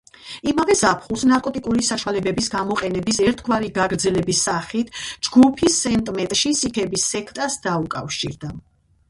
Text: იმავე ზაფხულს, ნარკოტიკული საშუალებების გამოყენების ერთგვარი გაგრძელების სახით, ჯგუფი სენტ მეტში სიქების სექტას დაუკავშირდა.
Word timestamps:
იმავე 0.51 0.75
ზაფხულს, 0.77 1.25
ნარკოტიკული 1.31 1.83
საშუალებების 1.89 2.49
გამოყენების 2.53 3.19
ერთგვარი 3.25 3.69
გაგრძელების 3.75 4.41
სახით, 4.49 4.91
ჯგუფი 5.29 5.71
სენტ 5.77 6.11
მეტში 6.17 6.55
სიქების 6.63 7.07
სექტას 7.13 7.61
დაუკავშირდა. 7.69 8.53